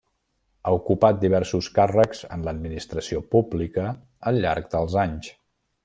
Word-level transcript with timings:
Ha 0.63 0.71
ocupat 0.77 1.19
diversos 1.23 1.69
càrrecs 1.75 2.23
en 2.37 2.47
l'administració 2.47 3.21
pública 3.37 3.87
al 4.33 4.41
llarg 4.47 4.71
dels 4.77 4.99
anys. 5.05 5.31